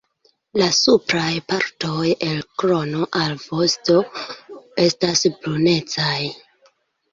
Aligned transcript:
La 0.59 0.69
supraj 0.77 1.33
partoj 1.53 2.13
el 2.29 2.39
krono 2.63 3.05
al 3.21 3.37
vosto 3.45 4.01
estas 4.89 5.25
brunecaj. 5.39 6.19